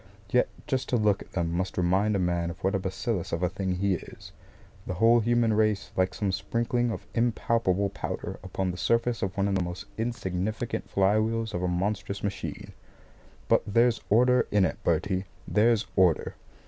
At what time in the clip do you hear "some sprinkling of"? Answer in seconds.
6.15-7.05